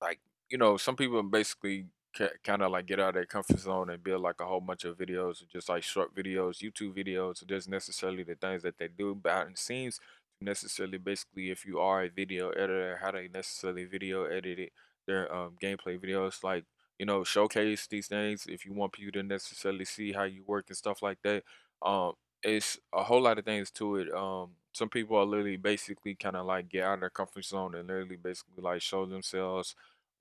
like 0.00 0.20
you 0.50 0.58
know 0.58 0.76
some 0.76 0.96
people 0.96 1.22
basically 1.22 1.86
ca- 2.16 2.36
kind 2.44 2.62
of 2.62 2.70
like 2.70 2.86
get 2.86 3.00
out 3.00 3.10
of 3.10 3.14
their 3.14 3.26
comfort 3.26 3.58
zone 3.58 3.90
and 3.90 4.02
build 4.02 4.22
like 4.22 4.40
a 4.40 4.46
whole 4.46 4.60
bunch 4.60 4.84
of 4.84 4.96
videos 4.98 5.42
just 5.50 5.68
like 5.68 5.82
short 5.82 6.14
videos 6.14 6.58
youtube 6.62 6.96
videos 6.96 7.46
just 7.46 7.68
necessarily 7.68 8.22
the 8.22 8.34
things 8.34 8.62
that 8.62 8.78
they 8.78 8.88
do 8.88 9.14
behind 9.14 9.54
the 9.54 9.56
scenes 9.56 10.00
necessarily 10.40 10.98
basically 10.98 11.50
if 11.50 11.64
you 11.64 11.78
are 11.78 12.04
a 12.04 12.08
video 12.08 12.50
editor 12.50 12.98
how 13.00 13.10
they 13.10 13.28
necessarily 13.28 13.84
video 13.84 14.24
edit 14.24 14.58
it 14.58 14.72
their 15.06 15.32
um, 15.34 15.56
gameplay 15.62 15.98
videos 15.98 16.42
like 16.44 16.64
you 16.98 17.06
know 17.06 17.24
showcase 17.24 17.86
these 17.86 18.06
things 18.06 18.46
if 18.48 18.64
you 18.64 18.72
want 18.72 18.92
people 18.92 19.12
to 19.12 19.22
necessarily 19.22 19.84
see 19.84 20.12
how 20.12 20.24
you 20.24 20.42
work 20.46 20.66
and 20.68 20.76
stuff 20.76 21.02
like 21.02 21.18
that 21.22 21.42
um 21.82 22.12
it's 22.42 22.78
a 22.92 23.02
whole 23.04 23.20
lot 23.20 23.38
of 23.38 23.44
things 23.44 23.70
to 23.70 23.96
it 23.96 24.12
um 24.14 24.50
some 24.72 24.88
people 24.88 25.16
are 25.16 25.24
literally 25.26 25.56
basically 25.56 26.14
kind 26.14 26.36
of 26.36 26.46
like 26.46 26.68
get 26.68 26.84
out 26.84 26.94
of 26.94 27.00
their 27.00 27.10
comfort 27.10 27.44
zone 27.44 27.74
and 27.74 27.88
literally 27.88 28.16
basically 28.16 28.62
like 28.62 28.82
show 28.82 29.06
themselves 29.06 29.74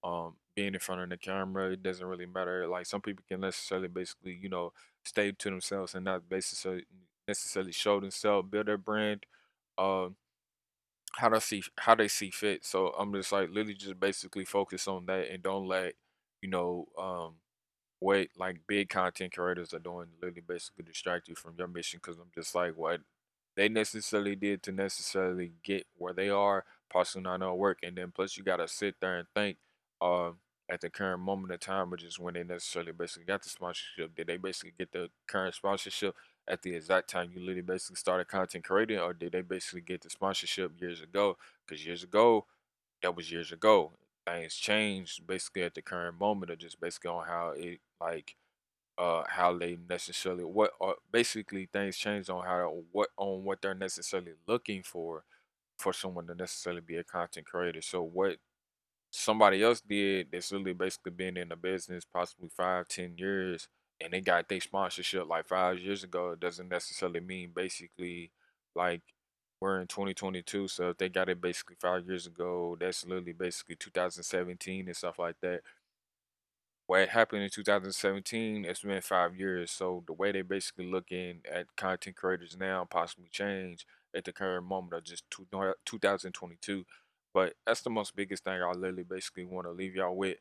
um 0.04 0.36
being 0.56 0.74
in 0.74 0.80
front 0.80 1.02
of 1.02 1.10
the 1.10 1.18
camera 1.18 1.72
it 1.72 1.84
doesn't 1.84 2.08
really 2.08 2.26
matter 2.26 2.68
like 2.68 2.86
some 2.86 3.02
people 3.02 3.24
can 3.28 3.42
necessarily 3.42 3.88
basically 3.88 4.38
you 4.42 4.50
know 4.50 4.74
stay 5.06 5.32
to 5.32 5.50
themselves 5.50 5.96
and 5.96 6.06
not 6.06 6.28
basically 6.28 6.84
necessarily 7.28 7.72
show 7.72 8.00
themselves 8.00 8.50
build 8.50 8.66
their 8.68 8.78
brand 8.78 9.26
um 9.78 10.16
how 11.18 11.30
they 11.30 11.40
see 11.40 11.64
how 11.80 11.96
they 11.96 12.08
see 12.08 12.30
fit 12.32 12.64
so 12.66 12.88
i'm 12.98 13.14
just 13.14 13.32
like 13.32 13.50
literally 13.50 13.74
just 13.74 14.00
basically 14.00 14.46
focus 14.46 14.88
on 14.88 15.06
that 15.06 15.30
and 15.30 15.44
don't 15.44 15.68
let 15.68 15.94
you 16.42 16.50
know 16.50 16.88
um 16.98 17.36
what 18.00 18.28
like 18.38 18.58
big 18.68 18.90
content 18.90 19.34
creators 19.34 19.74
are 19.74 19.80
doing 19.80 20.08
literally 20.22 20.42
basically 20.48 20.84
distract 20.84 21.28
you 21.28 21.36
from 21.36 21.56
your 21.58 21.68
mission 21.68 22.00
because 22.02 22.18
I'm 22.18 22.32
just 22.34 22.56
like 22.56 22.76
what 22.76 23.02
they 23.56 23.70
necessarily 23.70 24.36
did 24.36 24.64
to 24.64 24.72
necessarily 24.72 25.54
get 25.64 25.86
where 25.98 26.14
they 26.14 26.30
are, 26.30 26.66
possibly 26.92 27.24
not 27.24 27.40
gonna 27.40 27.56
work. 27.56 27.80
And 27.84 27.98
then 27.98 28.12
plus 28.12 28.38
you 28.38 28.44
gotta 28.44 28.68
sit 28.68 28.96
there 29.02 29.18
and 29.18 29.28
think 29.36 29.58
um 30.02 30.38
at 30.70 30.82
the 30.82 30.90
current 30.90 31.22
moment 31.22 31.54
of 31.54 31.60
time, 31.60 31.90
which 31.90 32.04
is 32.04 32.18
when 32.18 32.34
they 32.34 32.44
necessarily 32.44 32.94
basically 32.94 33.26
got 33.26 33.44
the 33.44 33.50
sponsorship. 33.50 34.16
Did 34.16 34.28
they 34.28 34.38
basically 34.38 34.74
get 34.78 34.92
the 34.92 35.10
current 35.28 35.54
sponsorship 35.54 36.16
at 36.48 36.62
the 36.62 36.74
exact 36.74 37.10
time 37.10 37.30
you 37.34 37.40
literally 37.42 37.62
basically 37.62 37.98
started 37.98 38.28
content 38.28 38.64
creating, 38.64 38.98
or 39.00 39.14
did 39.14 39.34
they 39.34 39.42
basically 39.42 39.82
get 39.82 40.02
the 40.02 40.10
sponsorship 40.10 40.80
years 40.82 41.02
ago? 41.02 41.38
Because 41.68 41.86
years 41.86 42.04
ago, 42.04 42.46
that 43.04 43.16
was 43.16 43.32
years 43.32 43.52
ago. 43.52 43.94
Things 44.28 44.56
change 44.56 45.22
basically 45.26 45.64
at 45.64 45.74
the 45.76 45.82
current 45.82 46.20
moment, 46.20 46.52
or 46.52 46.56
just 46.56 46.80
basically 46.80 47.10
on 47.12 47.26
how 47.28 47.54
it 47.58 47.80
like 48.00 48.36
uh 48.98 49.24
how 49.28 49.58
they 49.58 49.78
necessarily 49.90 50.44
what 50.44 50.72
are 50.82 50.96
basically 51.12 51.68
things 51.72 51.98
change 51.98 52.30
on 52.30 52.46
how 52.46 52.84
what 52.92 53.10
on 53.18 53.44
what 53.44 53.62
they're 53.62 53.74
necessarily 53.76 54.34
looking 54.48 54.84
for 54.84 55.24
for 55.80 55.94
someone 55.94 56.28
to 56.28 56.36
necessarily 56.36 56.82
be 56.82 56.98
a 56.98 57.04
content 57.04 57.46
creator. 57.48 57.82
So 57.82 58.04
what 58.04 58.38
somebody 59.12 59.64
else 59.64 59.82
did 59.82 60.30
that's 60.32 60.52
really 60.52 60.74
basically 60.74 61.12
been 61.12 61.38
in 61.38 61.50
the 61.50 61.56
business 61.56 62.06
possibly 62.06 62.50
five, 62.50 62.88
ten 62.88 63.16
years 63.18 63.68
and 64.02 64.14
they 64.14 64.22
got 64.22 64.50
their 64.50 64.62
sponsorship 64.62 65.28
like 65.28 65.48
five 65.48 65.80
years 65.80 66.04
ago, 66.04 66.36
doesn't 66.36 66.70
necessarily 66.70 67.20
mean 67.20 67.52
basically 67.56 68.32
like 68.76 69.02
we're 69.62 69.80
in 69.82 69.88
2022. 69.88 70.68
So 70.68 70.90
if 70.90 70.98
they 70.98 71.10
got 71.10 71.30
it 71.30 71.42
basically 71.42 71.78
five 71.80 72.08
years 72.08 72.28
ago, 72.28 72.78
that's 72.80 73.06
literally 73.06 73.34
basically 73.34 73.76
2017 73.76 74.88
and 74.88 74.98
stuff 74.98 75.20
like 75.20 75.36
that 75.42 75.62
what 76.88 77.08
happened 77.10 77.44
in 77.44 77.50
2017 77.50 78.66
it's 78.66 78.82
been 78.82 79.02
five 79.02 79.36
years 79.36 79.72
so 79.72 80.04
the 80.08 80.14
way 80.14 80.32
they 80.32 80.42
basically 80.42 80.86
looking 80.86 81.40
at 81.50 81.74
content 81.78 82.16
creators 82.16 82.58
now 82.60 82.86
possibly 82.90 83.30
change 83.32 83.86
at 84.16 84.26
the 84.26 84.34
current 84.34 84.66
moment 84.66 84.94
of 84.94 85.04
just 85.04 85.24
2022 85.86 86.86
but 87.34 87.54
that's 87.66 87.82
the 87.82 87.90
most 87.90 88.16
biggest 88.16 88.44
thing 88.44 88.62
i 88.62 88.72
literally 88.72 89.04
basically 89.04 89.46
want 89.46 89.66
to 89.66 89.72
leave 89.72 89.96
y'all 89.96 90.16
with 90.16 90.38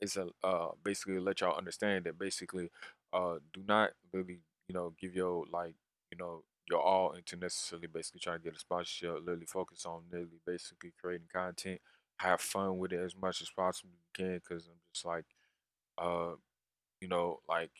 is 0.00 0.16
a 0.16 0.28
uh 0.44 0.68
basically 0.82 1.18
let 1.18 1.40
y'all 1.40 1.56
understand 1.56 2.04
that 2.04 2.18
basically 2.18 2.70
uh 3.12 3.36
do 3.52 3.62
not 3.66 3.90
really 4.12 4.38
you 4.68 4.74
know 4.74 4.92
give 5.00 5.14
your 5.14 5.44
like 5.52 5.74
you 6.10 6.18
know 6.18 6.42
your 6.70 6.80
all 6.80 7.12
into 7.12 7.36
necessarily 7.36 7.86
basically 7.88 8.20
trying 8.20 8.38
to 8.38 8.44
get 8.44 8.56
a 8.56 8.58
sponsorship 8.58 9.16
literally 9.20 9.46
focus 9.46 9.84
on 9.86 10.02
literally 10.10 10.40
basically 10.46 10.92
creating 11.00 11.26
content 11.32 11.80
have 12.18 12.40
fun 12.40 12.78
with 12.78 12.92
it 12.92 13.00
as 13.00 13.16
much 13.16 13.42
as 13.42 13.50
possible 13.50 13.90
you 13.92 14.24
can 14.24 14.34
because 14.36 14.66
i'm 14.66 14.74
just 14.94 15.06
like 15.06 15.24
uh 15.98 16.32
you 17.00 17.08
know 17.08 17.40
like 17.48 17.72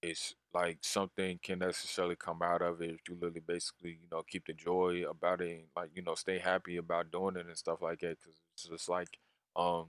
it's 0.00 0.34
like 0.54 0.78
something 0.82 1.38
can 1.42 1.58
necessarily 1.58 2.14
come 2.16 2.40
out 2.42 2.62
of 2.62 2.80
it 2.80 2.90
if 2.90 3.00
you 3.08 3.14
literally 3.16 3.42
basically 3.46 3.90
you 3.90 4.08
know 4.12 4.22
keep 4.22 4.46
the 4.46 4.52
joy 4.52 5.02
about 5.08 5.40
it 5.40 5.50
and 5.50 5.64
like 5.76 5.90
you 5.94 6.02
know 6.02 6.14
stay 6.14 6.38
happy 6.38 6.76
about 6.76 7.10
doing 7.10 7.36
it 7.36 7.46
and 7.46 7.56
stuff 7.56 7.82
like 7.82 7.98
that 8.00 8.16
because 8.18 8.40
it's 8.54 8.68
just 8.68 8.88
like 8.88 9.18
um 9.56 9.86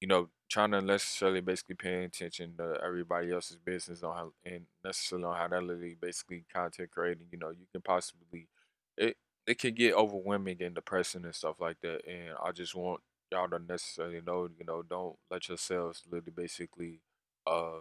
you 0.00 0.08
know, 0.08 0.28
trying 0.50 0.70
to 0.72 0.80
necessarily 0.80 1.40
basically 1.40 1.74
paying 1.76 2.04
attention 2.04 2.54
to 2.58 2.78
everybody 2.84 3.32
else's 3.32 3.58
business 3.58 4.02
on 4.02 4.16
how 4.16 4.32
and 4.44 4.66
necessarily 4.84 5.26
on 5.26 5.36
how 5.36 5.48
that 5.48 5.62
literally 5.62 5.96
basically 6.00 6.44
content 6.52 6.90
creating, 6.90 7.26
you 7.32 7.38
know, 7.38 7.50
you 7.50 7.66
can 7.72 7.82
possibly 7.82 8.48
it 8.96 9.16
it 9.46 9.58
can 9.58 9.74
get 9.74 9.94
overwhelming 9.94 10.62
and 10.62 10.74
depressing 10.74 11.24
and 11.24 11.34
stuff 11.34 11.60
like 11.60 11.80
that. 11.82 12.06
And 12.06 12.34
I 12.42 12.52
just 12.52 12.74
want 12.74 13.00
y'all 13.32 13.48
to 13.48 13.58
necessarily 13.58 14.20
know, 14.26 14.48
you 14.58 14.64
know, 14.66 14.82
don't 14.82 15.16
let 15.30 15.48
yourselves 15.48 16.02
literally 16.10 16.32
basically 16.34 17.00
uh 17.46 17.80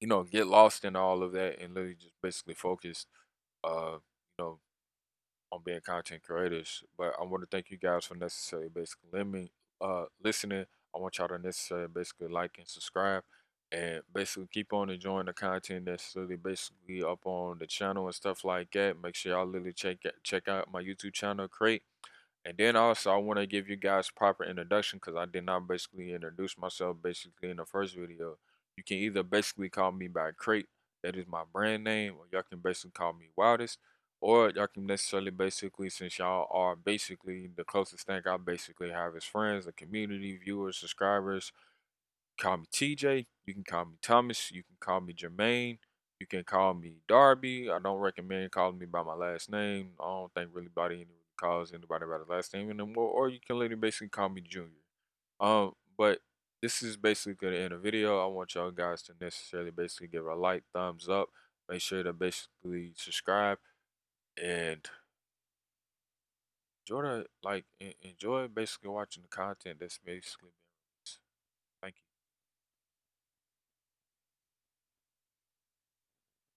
you 0.00 0.08
know 0.08 0.22
get 0.22 0.46
lost 0.46 0.84
in 0.84 0.96
all 0.96 1.22
of 1.22 1.32
that 1.32 1.58
and 1.60 1.74
literally 1.74 1.94
just 1.96 2.14
basically 2.22 2.54
focus 2.54 3.06
uh 3.64 3.94
you 4.38 4.44
know 4.44 4.58
on 5.52 5.60
being 5.64 5.80
content 5.80 6.22
creators. 6.22 6.82
But 6.98 7.14
I 7.20 7.24
want 7.24 7.42
to 7.42 7.48
thank 7.50 7.70
you 7.70 7.78
guys 7.78 8.04
for 8.06 8.14
necessarily 8.16 8.68
basically 8.68 9.10
listening. 9.12 9.50
Uh, 9.80 10.06
listening. 10.22 10.66
I 10.94 10.98
want 10.98 11.18
y'all 11.18 11.28
to 11.28 11.38
necessarily 11.38 11.88
basically 11.88 12.28
like 12.28 12.56
and 12.58 12.66
subscribe, 12.66 13.22
and 13.70 14.02
basically 14.12 14.48
keep 14.52 14.72
on 14.72 14.90
enjoying 14.90 15.26
the 15.26 15.32
content 15.32 15.86
that's 15.86 16.14
really 16.16 16.36
basically 16.36 17.02
up 17.02 17.20
on 17.24 17.58
the 17.58 17.66
channel 17.66 18.06
and 18.06 18.14
stuff 18.14 18.44
like 18.44 18.70
that. 18.72 19.00
Make 19.02 19.14
sure 19.14 19.32
y'all 19.32 19.46
literally 19.46 19.72
check 19.72 19.98
check 20.22 20.48
out 20.48 20.72
my 20.72 20.82
YouTube 20.82 21.12
channel, 21.12 21.48
Crate. 21.48 21.82
And 22.44 22.56
then 22.56 22.76
also 22.76 23.10
I 23.10 23.16
want 23.16 23.38
to 23.38 23.46
give 23.46 23.68
you 23.68 23.76
guys 23.76 24.10
proper 24.10 24.44
introduction 24.44 24.98
because 24.98 25.16
I 25.16 25.26
did 25.26 25.44
not 25.44 25.68
basically 25.68 26.12
introduce 26.12 26.56
myself 26.56 26.96
basically 27.02 27.50
in 27.50 27.58
the 27.58 27.66
first 27.66 27.94
video. 27.94 28.38
You 28.76 28.84
can 28.84 28.96
either 28.98 29.22
basically 29.22 29.68
call 29.68 29.92
me 29.92 30.08
by 30.08 30.30
Crate, 30.32 30.68
that 31.02 31.16
is 31.16 31.26
my 31.26 31.42
brand 31.52 31.84
name, 31.84 32.14
or 32.14 32.24
y'all 32.32 32.42
can 32.48 32.60
basically 32.60 32.92
call 32.92 33.12
me 33.12 33.26
Wildest 33.36 33.78
or 34.20 34.50
y'all 34.50 34.66
can 34.66 34.86
necessarily 34.86 35.30
basically 35.30 35.90
since 35.90 36.18
y'all 36.18 36.48
are 36.50 36.74
basically 36.74 37.48
the 37.54 37.64
closest 37.64 38.06
thing 38.06 38.22
I 38.26 38.36
basically 38.36 38.90
have 38.90 39.14
as 39.16 39.24
friends, 39.24 39.66
the 39.66 39.72
community, 39.72 40.38
viewers, 40.42 40.76
subscribers. 40.76 41.52
Call 42.40 42.58
me 42.58 42.66
TJ. 42.72 43.26
You 43.46 43.54
can 43.54 43.64
call 43.64 43.84
me 43.86 43.96
Thomas. 44.02 44.50
You 44.50 44.62
can 44.62 44.76
call 44.80 45.00
me 45.00 45.12
Jermaine. 45.12 45.78
You 46.20 46.26
can 46.26 46.42
call 46.44 46.74
me 46.74 46.94
Darby. 47.06 47.70
I 47.70 47.78
don't 47.78 47.98
recommend 47.98 48.50
calling 48.50 48.78
me 48.78 48.86
by 48.86 49.02
my 49.02 49.14
last 49.14 49.50
name. 49.50 49.90
I 50.00 50.04
don't 50.04 50.32
think 50.34 50.50
really 50.52 50.66
anybody 50.66 51.06
calls 51.36 51.72
anybody 51.72 52.04
by 52.06 52.18
the 52.18 52.32
last 52.32 52.52
name 52.54 52.70
anymore. 52.70 53.10
Or 53.10 53.28
you 53.28 53.38
can 53.44 53.56
literally 53.58 53.80
basically 53.80 54.08
call 54.08 54.28
me 54.28 54.40
Junior. 54.40 54.70
Um, 55.40 55.72
but 55.96 56.18
this 56.60 56.82
is 56.82 56.96
basically 56.96 57.50
the 57.50 57.58
end 57.58 57.72
the 57.72 57.78
video. 57.78 58.20
I 58.22 58.26
want 58.26 58.54
y'all 58.56 58.72
guys 58.72 59.02
to 59.02 59.12
necessarily 59.20 59.70
basically 59.70 60.08
give 60.08 60.26
a 60.26 60.34
like, 60.34 60.64
thumbs 60.72 61.08
up. 61.08 61.28
Make 61.68 61.80
sure 61.80 62.02
to 62.02 62.12
basically 62.12 62.92
subscribe 62.96 63.58
and 64.42 64.80
enjoy 66.86 67.02
the, 67.02 67.26
like 67.42 67.64
enjoy 68.02 68.48
basically 68.48 68.90
watching 68.90 69.22
the 69.22 69.28
content 69.28 69.78
that's 69.80 69.98
basically 70.04 70.50